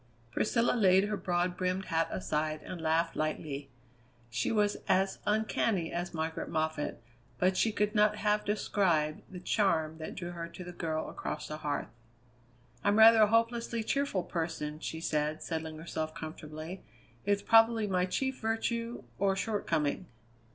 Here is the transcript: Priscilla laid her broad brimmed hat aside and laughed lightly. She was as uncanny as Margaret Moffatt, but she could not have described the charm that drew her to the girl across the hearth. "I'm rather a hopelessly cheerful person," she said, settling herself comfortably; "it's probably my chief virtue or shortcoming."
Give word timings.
Priscilla 0.31 0.71
laid 0.73 1.03
her 1.03 1.15
broad 1.15 1.55
brimmed 1.55 1.85
hat 1.85 2.07
aside 2.09 2.59
and 2.63 2.81
laughed 2.81 3.15
lightly. 3.15 3.69
She 4.31 4.51
was 4.51 4.77
as 4.89 5.19
uncanny 5.27 5.91
as 5.93 6.11
Margaret 6.11 6.49
Moffatt, 6.49 6.99
but 7.37 7.55
she 7.55 7.71
could 7.71 7.93
not 7.93 8.15
have 8.15 8.43
described 8.43 9.21
the 9.29 9.39
charm 9.39 9.99
that 9.99 10.15
drew 10.15 10.31
her 10.31 10.47
to 10.47 10.63
the 10.63 10.71
girl 10.71 11.07
across 11.07 11.47
the 11.47 11.57
hearth. 11.57 11.93
"I'm 12.83 12.97
rather 12.97 13.21
a 13.21 13.27
hopelessly 13.27 13.83
cheerful 13.83 14.23
person," 14.23 14.79
she 14.79 14.99
said, 14.99 15.43
settling 15.43 15.77
herself 15.77 16.15
comfortably; 16.15 16.81
"it's 17.27 17.43
probably 17.43 17.85
my 17.85 18.07
chief 18.07 18.39
virtue 18.41 19.03
or 19.19 19.35
shortcoming." 19.35 20.07